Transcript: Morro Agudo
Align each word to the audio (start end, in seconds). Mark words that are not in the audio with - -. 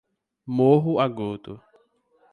Morro 0.47 0.99
Agudo 0.99 1.61